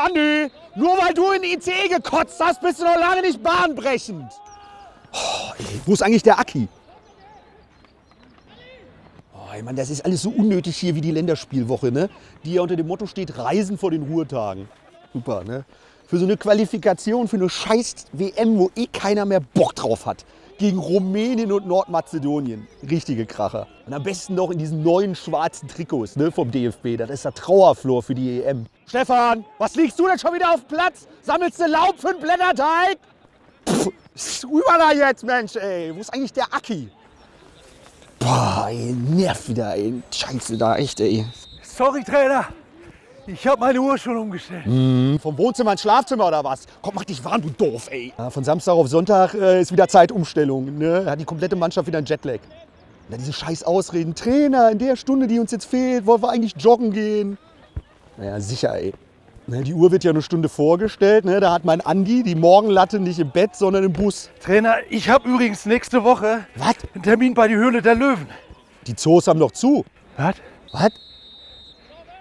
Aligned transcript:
Andi, 0.00 0.50
nur 0.76 0.98
weil 0.98 1.14
du 1.14 1.30
in 1.32 1.42
die 1.42 1.54
ICE 1.54 1.88
gekotzt 1.88 2.40
hast, 2.40 2.60
bist 2.60 2.80
du 2.80 2.84
noch 2.84 2.96
lange 2.96 3.22
nicht 3.22 3.42
bahnbrechend. 3.42 4.32
Oh, 5.12 5.52
ey, 5.58 5.80
wo 5.86 5.92
ist 5.92 6.02
eigentlich 6.02 6.22
der 6.22 6.38
Aki? 6.38 6.68
Oh, 9.34 9.52
ey, 9.52 9.62
Mann, 9.62 9.76
das 9.76 9.90
ist 9.90 10.04
alles 10.04 10.22
so 10.22 10.30
unnötig 10.30 10.76
hier 10.76 10.94
wie 10.94 11.00
die 11.00 11.10
Länderspielwoche, 11.10 11.90
ne? 11.90 12.08
Die 12.44 12.54
ja 12.54 12.62
unter 12.62 12.76
dem 12.76 12.86
Motto 12.86 13.06
steht, 13.06 13.36
Reisen 13.36 13.76
vor 13.78 13.90
den 13.90 14.02
Ruhetagen. 14.02 14.68
Super, 15.12 15.44
ne? 15.44 15.64
Für 16.06 16.18
so 16.18 16.24
eine 16.24 16.36
Qualifikation, 16.36 17.28
für 17.28 17.36
eine 17.36 17.48
scheiß 17.48 18.06
WM, 18.12 18.58
wo 18.58 18.70
eh 18.76 18.86
keiner 18.86 19.24
mehr 19.24 19.40
Bock 19.40 19.74
drauf 19.74 20.06
hat. 20.06 20.24
Gegen 20.60 20.76
Rumänien 20.76 21.52
und 21.52 21.66
Nordmazedonien. 21.66 22.68
Richtige 22.82 23.24
Kracher. 23.24 23.66
Und 23.86 23.94
am 23.94 24.02
besten 24.02 24.34
noch 24.34 24.50
in 24.50 24.58
diesen 24.58 24.82
neuen 24.82 25.14
schwarzen 25.14 25.68
Trikots 25.68 26.16
ne, 26.16 26.30
vom 26.30 26.50
DFB. 26.50 26.98
Das 26.98 27.08
ist 27.08 27.24
der 27.24 27.32
Trauerflor 27.32 28.02
für 28.02 28.14
die 28.14 28.42
EM. 28.42 28.66
Stefan, 28.86 29.46
was 29.56 29.74
liegst 29.74 29.98
du 29.98 30.06
denn 30.06 30.18
schon 30.18 30.34
wieder 30.34 30.52
auf 30.52 30.60
dem 30.60 30.76
Platz? 30.76 31.08
Sammelst 31.22 31.58
du 31.60 31.64
Laub 31.64 31.98
für 31.98 32.10
einen 32.10 32.20
Blätterteig? 32.20 32.98
Pff, 33.66 34.44
rüber 34.44 34.76
da 34.76 34.92
jetzt, 34.92 35.24
Mensch, 35.24 35.56
ey. 35.56 35.96
Wo 35.96 36.00
ist 36.00 36.12
eigentlich 36.12 36.34
der 36.34 36.52
Aki? 36.52 36.90
Boah, 38.18 38.66
ey, 38.68 38.92
nerv 38.92 39.48
wieder, 39.48 39.74
ey. 39.74 40.02
Scheiße 40.12 40.58
da, 40.58 40.76
echt, 40.76 41.00
ey. 41.00 41.24
Sorry, 41.62 42.04
Trainer. 42.04 42.48
Ich 43.32 43.46
habe 43.46 43.60
meine 43.60 43.80
Uhr 43.80 43.96
schon 43.96 44.16
umgestellt. 44.16 44.64
Vom 44.64 45.38
Wohnzimmer 45.38 45.72
ins 45.72 45.82
Schlafzimmer 45.82 46.26
oder 46.26 46.42
was? 46.42 46.66
Komm, 46.82 46.94
mach 46.96 47.04
dich 47.04 47.24
warm, 47.24 47.40
du 47.42 47.50
doof, 47.50 47.88
ey. 47.90 48.12
Ja, 48.18 48.28
von 48.30 48.42
Samstag 48.42 48.72
auf 48.72 48.88
Sonntag 48.88 49.34
äh, 49.34 49.60
ist 49.60 49.70
wieder 49.70 49.86
Zeitumstellung. 49.86 50.76
Ne? 50.78 51.02
Da 51.04 51.12
hat 51.12 51.20
die 51.20 51.24
komplette 51.24 51.54
Mannschaft 51.54 51.86
wieder 51.86 51.98
einen 51.98 52.06
Jetlag. 52.06 52.40
Dann 53.08 53.20
diese 53.20 53.32
scheiß 53.32 53.62
Ausreden. 53.64 54.14
Trainer, 54.14 54.70
in 54.70 54.78
der 54.78 54.96
Stunde, 54.96 55.26
die 55.28 55.38
uns 55.38 55.52
jetzt 55.52 55.66
fehlt, 55.66 56.06
wollen 56.06 56.22
wir 56.22 56.30
eigentlich 56.30 56.54
joggen 56.58 56.92
gehen. 56.92 57.38
Naja, 58.16 58.40
sicher, 58.40 58.74
ey. 58.74 58.92
Ne, 59.46 59.62
die 59.62 59.74
Uhr 59.74 59.90
wird 59.90 60.04
ja 60.04 60.10
eine 60.10 60.22
Stunde 60.22 60.48
vorgestellt. 60.48 61.24
Ne? 61.24 61.40
Da 61.40 61.52
hat 61.52 61.64
mein 61.64 61.80
Andi 61.80 62.22
die 62.22 62.34
Morgenlatte 62.34 62.98
nicht 62.98 63.18
im 63.18 63.30
Bett, 63.30 63.54
sondern 63.54 63.84
im 63.84 63.92
Bus. 63.92 64.30
Trainer, 64.40 64.76
ich 64.90 65.08
habe 65.08 65.28
übrigens 65.28 65.66
nächste 65.66 66.04
Woche 66.04 66.46
Was? 66.56 66.74
einen 66.94 67.02
Termin 67.02 67.34
bei 67.34 67.48
die 67.48 67.56
Höhle 67.56 67.80
der 67.80 67.94
Löwen. 67.94 68.26
Die 68.86 68.94
Zoos 68.94 69.26
haben 69.28 69.38
doch 69.40 69.52
zu. 69.52 69.84
Was? 70.16 70.34
Was? 70.72 70.90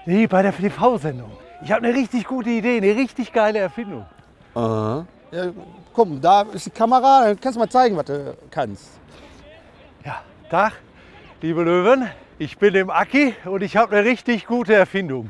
Nee, 0.10 0.26
bei 0.26 0.42
der 0.42 0.58
TV-Sendung. 0.58 1.30
Ich 1.64 1.72
habe 1.72 1.86
eine 1.86 1.96
richtig 1.96 2.26
gute 2.26 2.50
Idee, 2.50 2.78
eine 2.78 2.96
richtig 2.96 3.32
geile 3.32 3.60
Erfindung. 3.60 4.08
Aha. 4.56 5.06
Ja, 5.32 5.52
komm, 5.94 6.20
da 6.20 6.42
ist 6.52 6.66
die 6.66 6.72
Kamera. 6.72 7.26
Dann 7.26 7.40
kannst 7.40 7.58
du 7.58 7.60
mal 7.60 7.70
zeigen, 7.70 7.96
was 7.96 8.06
du 8.06 8.36
kannst. 8.50 9.00
Ja, 10.04 10.24
Tag, 10.50 10.74
liebe 11.44 11.62
Löwen. 11.62 12.10
Ich 12.40 12.58
bin 12.58 12.74
im 12.74 12.90
Aki 12.90 13.36
und 13.46 13.62
ich 13.62 13.78
habe 13.78 13.96
eine 13.96 14.10
richtig 14.10 14.48
gute 14.48 14.74
Erfindung. 14.74 15.30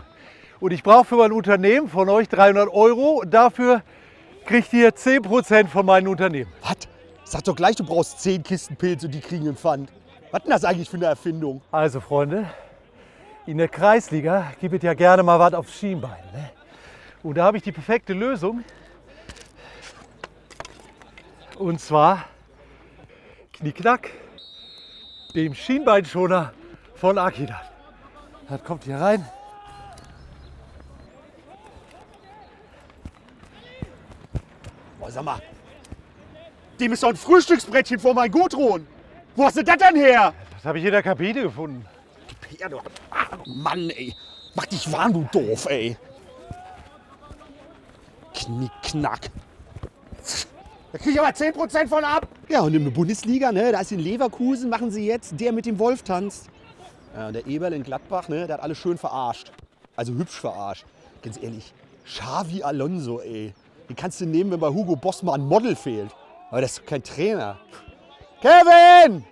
Und 0.62 0.72
ich 0.72 0.82
brauche 0.82 1.04
für 1.04 1.16
mein 1.18 1.34
Unternehmen 1.34 1.90
von 1.90 2.08
euch 2.08 2.30
300 2.30 2.70
Euro. 2.70 3.26
Dafür 3.28 3.82
kriegt 4.46 4.72
ihr 4.72 4.92
10% 4.92 5.68
von 5.68 5.86
meinem 5.86 6.08
Unternehmen. 6.08 6.54
Was? 6.62 6.78
Sag 7.26 7.44
doch 7.44 7.58
gleich, 7.58 7.76
du 7.76 7.84
brauchst 7.84 8.22
10 8.22 8.44
Kisten 8.44 8.78
Pilz 8.78 9.04
und 9.04 9.14
die 9.14 9.20
kriegen 9.20 9.46
einen 9.46 9.58
Pfand. 9.58 9.92
Was 10.32 10.44
denn 10.44 10.52
das 10.52 10.64
eigentlich 10.64 10.90
für 10.90 10.96
eine 10.96 11.08
Erfindung? 11.08 11.62
Also 11.70 12.00
Freunde, 12.00 12.46
in 13.50 13.58
der 13.58 13.68
Kreisliga 13.68 14.54
gibt 14.62 14.76
es 14.76 14.84
ja 14.84 14.94
gerne 14.94 15.24
mal 15.24 15.40
was 15.40 15.56
aufs 15.56 15.74
Schienbein. 15.74 16.24
Ne? 16.34 16.52
Und 17.24 17.36
da 17.36 17.46
habe 17.46 17.58
ich 17.58 17.64
die 17.64 17.72
perfekte 17.72 18.14
Lösung. 18.14 18.64
Und 21.58 21.82
zwar 21.82 22.26
Knickknack, 23.54 24.12
dem 25.34 25.56
Schienbeinschoner 25.56 26.54
von 26.94 27.18
Akidat. 27.18 27.72
Das 28.48 28.64
kommt 28.64 28.84
hier 28.84 28.98
rein. 28.98 29.28
Boah, 35.00 35.10
sag 35.10 35.24
mal, 35.26 35.42
dem 36.80 36.94
ist 36.94 37.02
doch 37.02 37.10
ein 37.10 37.16
Frühstücksbrettchen 37.16 37.98
vor 37.98 38.14
mein 38.14 38.30
Gudrun. 38.30 38.86
Wo 39.36 39.46
hast 39.46 39.58
du 39.58 39.64
das 39.64 39.78
denn 39.78 39.96
her? 39.96 40.36
Das 40.54 40.66
habe 40.66 40.78
ich 40.78 40.86
in 40.86 40.92
der 40.92 41.02
Kabine 41.02 41.42
gefunden. 41.42 41.84
Ja, 42.60 42.70
du, 42.70 42.78
ah, 43.12 43.38
Mann, 43.46 43.90
ey. 43.90 44.16
Mach 44.56 44.66
dich 44.66 44.92
warm, 44.92 45.14
du 45.14 45.28
doof, 45.32 45.68
ey. 45.70 45.98
Knickknack. 48.34 49.30
Da 50.92 50.98
krieg 50.98 51.14
ich 51.14 51.20
aber 51.20 51.30
10% 51.30 51.88
von 51.88 52.04
ab. 52.04 52.28
Ja, 52.48 52.62
und 52.62 52.74
in 52.74 52.84
der 52.84 52.92
Bundesliga, 52.92 53.52
ne, 53.52 53.72
da 53.72 53.82
ist 53.82 53.92
in 53.92 54.00
Leverkusen, 54.00 54.70
machen 54.70 54.90
sie 54.90 55.06
jetzt 55.06 55.40
der 55.40 55.52
mit 55.52 55.66
dem 55.66 55.78
Wolf 55.78 56.02
tanzt. 56.04 56.50
Ja, 57.16 57.32
der 57.32 57.46
Eberl 57.46 57.74
in 57.74 57.84
Gladbach, 57.84 58.28
ne, 58.28 58.48
der 58.48 58.56
hat 58.56 58.64
alles 58.64 58.78
schön 58.78 58.98
verarscht. 58.98 59.52
Also 59.96 60.14
hübsch 60.14 60.40
verarscht. 60.40 60.86
Ganz 61.22 61.42
ehrlich, 61.42 61.74
Xavi 62.06 62.64
Alonso, 62.64 63.20
ey. 63.20 63.54
Den 63.88 63.96
kannst 63.96 64.22
du 64.22 64.26
nehmen, 64.26 64.52
wenn 64.52 64.60
bei 64.60 64.70
Hugo 64.70 64.96
Boss 64.96 65.22
mal 65.24 65.34
ein 65.34 65.46
Model 65.46 65.76
fehlt. 65.76 66.12
Aber 66.50 66.62
das 66.62 66.74
ist 66.74 66.88
kein 66.88 67.04
Trainer. 67.04 67.58
Kevin! 68.42 69.24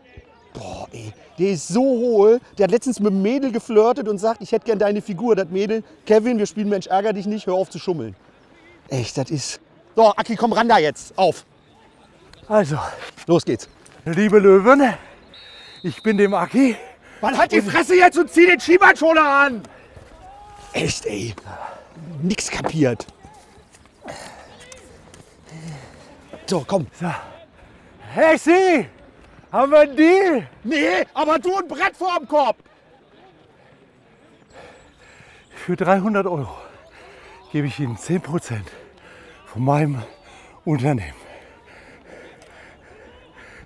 Der 1.38 1.50
ist 1.52 1.68
so 1.68 1.82
hohl. 1.82 2.40
Der 2.58 2.66
hat 2.66 2.72
letztens 2.72 3.00
mit 3.00 3.12
einem 3.12 3.22
Mädel 3.22 3.52
geflirtet 3.52 4.08
und 4.08 4.18
sagt, 4.18 4.42
ich 4.42 4.52
hätte 4.52 4.66
gern 4.66 4.80
deine 4.80 5.02
Figur. 5.02 5.36
Das 5.36 5.50
Mädel, 5.50 5.84
Kevin, 6.06 6.38
wir 6.38 6.46
spielen 6.46 6.70
Mensch, 6.70 6.88
ärger 6.88 7.14
dich 7.14 7.26
nicht, 7.28 7.46
hör 7.48 7.54
auf 7.54 7.70
zu 7.70 7.80
schummeln. 7.80 8.16
Echt, 8.90 9.18
das 9.18 9.30
ist... 9.30 9.60
So, 9.96 10.14
Aki, 10.16 10.36
komm 10.36 10.54
ran 10.54 10.70
da 10.70 10.78
jetzt. 10.78 11.18
Auf. 11.18 11.46
Also, 12.48 12.78
Los 13.26 13.44
geht's. 13.44 13.68
liebe 14.06 14.40
Löwen, 14.40 14.94
ich 15.84 16.02
bin 16.04 16.18
dem 16.18 16.34
Aki. 16.34 16.76
Man 17.22 17.38
halt 17.38 17.52
die 17.52 17.62
Fresse 17.62 17.96
jetzt 17.96 18.18
und 18.18 18.32
zieh 18.32 18.46
den 18.46 18.60
Schiebeinschoner 18.60 19.28
an. 19.28 19.62
Echt, 20.74 21.06
ey. 21.08 21.34
Nix 22.22 22.50
kapiert. 22.50 23.08
So, 26.46 26.64
komm. 26.66 26.88
Hey 28.14 28.38
Siri, 28.38 28.88
haben 29.52 29.72
wir 29.72 29.80
einen 29.80 29.96
Deal? 29.96 30.48
Nee, 30.64 31.06
aber 31.14 31.40
du 31.40 31.56
ein 31.58 31.68
Brett 31.68 31.96
vorm 31.96 32.28
Kopf. 32.28 32.58
Für 35.50 35.76
300 35.76 36.26
Euro 36.26 36.58
gebe 37.52 37.68
ich 37.68 37.80
Ihnen 37.80 37.98
10% 37.98 38.62
von 39.46 39.64
meinem 39.64 40.02
Unternehmen. 40.66 41.27